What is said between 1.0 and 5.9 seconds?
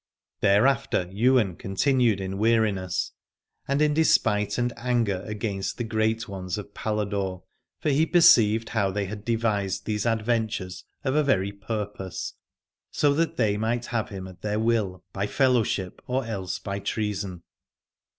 Ywain continued in weariness, and in despite and anger against the